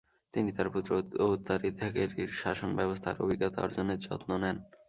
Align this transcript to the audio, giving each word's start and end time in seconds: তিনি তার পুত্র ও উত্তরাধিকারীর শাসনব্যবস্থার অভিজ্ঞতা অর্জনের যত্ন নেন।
তিনি 0.33 0.49
তার 0.51 0.67
পুত্র 0.73 0.91
ও 1.15 1.35
উত্তরাধিকারীর 1.35 2.09
শাসনব্যবস্থার 2.41 3.21
অভিজ্ঞতা 3.23 3.59
অর্জনের 3.61 3.99
যত্ন 4.05 4.29
নেন। 4.43 4.57